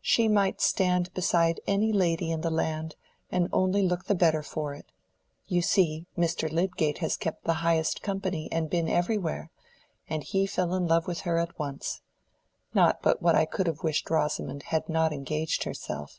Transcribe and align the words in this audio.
She 0.00 0.28
might 0.28 0.62
stand 0.62 1.12
beside 1.12 1.60
any 1.66 1.92
lady 1.92 2.30
in 2.30 2.40
the 2.40 2.50
land, 2.50 2.96
and 3.30 3.50
only 3.52 3.82
look 3.82 4.06
the 4.06 4.14
better 4.14 4.42
for 4.42 4.72
it. 4.72 4.86
You 5.46 5.60
see—Mr. 5.60 6.50
Lydgate 6.50 6.96
has 7.04 7.18
kept 7.18 7.44
the 7.44 7.52
highest 7.60 8.00
company 8.00 8.48
and 8.50 8.70
been 8.70 8.88
everywhere, 8.88 9.50
and 10.08 10.24
he 10.24 10.46
fell 10.46 10.72
in 10.74 10.86
love 10.88 11.06
with 11.06 11.20
her 11.28 11.36
at 11.36 11.58
once. 11.58 12.00
Not 12.72 13.02
but 13.02 13.20
what 13.20 13.34
I 13.34 13.44
could 13.44 13.66
have 13.66 13.82
wished 13.82 14.08
Rosamond 14.08 14.62
had 14.62 14.88
not 14.88 15.12
engaged 15.12 15.64
herself. 15.64 16.18